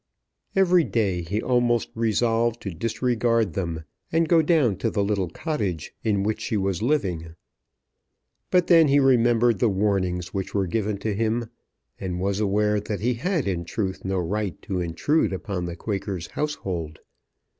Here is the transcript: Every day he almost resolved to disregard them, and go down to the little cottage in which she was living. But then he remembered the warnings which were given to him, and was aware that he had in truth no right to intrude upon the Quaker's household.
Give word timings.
Every 0.55 0.83
day 0.83 1.21
he 1.21 1.43
almost 1.43 1.91
resolved 1.93 2.59
to 2.63 2.71
disregard 2.73 3.53
them, 3.53 3.83
and 4.11 4.27
go 4.27 4.41
down 4.41 4.77
to 4.77 4.89
the 4.89 5.03
little 5.03 5.29
cottage 5.29 5.93
in 6.03 6.23
which 6.23 6.41
she 6.41 6.57
was 6.57 6.81
living. 6.81 7.35
But 8.49 8.65
then 8.65 8.87
he 8.87 8.99
remembered 8.99 9.59
the 9.59 9.69
warnings 9.69 10.33
which 10.33 10.55
were 10.55 10.65
given 10.65 10.97
to 11.01 11.13
him, 11.13 11.51
and 11.99 12.19
was 12.19 12.39
aware 12.39 12.79
that 12.79 13.01
he 13.01 13.13
had 13.13 13.47
in 13.47 13.63
truth 13.63 14.03
no 14.03 14.17
right 14.17 14.59
to 14.63 14.81
intrude 14.81 15.31
upon 15.33 15.65
the 15.65 15.75
Quaker's 15.75 16.25
household. 16.31 16.97